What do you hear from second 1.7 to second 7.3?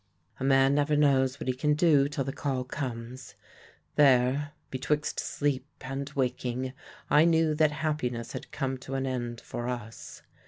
do till the call comes. There, betwixt sleep and waking, I